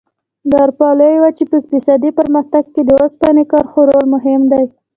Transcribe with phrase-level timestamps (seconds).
[0.49, 4.63] د اروپا لویې وچې په اقتصادي پرمختګ کې د اوسپنې کرښو رول مهم دی.